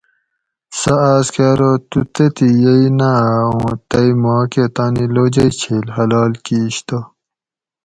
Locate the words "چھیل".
5.59-5.85